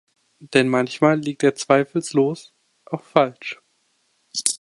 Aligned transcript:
Denn 0.39 0.67
manchmal 0.67 1.19
liegt 1.19 1.43
er 1.43 1.53
zweifellos 1.53 2.55
auch 2.85 3.03
falsch. 3.03 3.61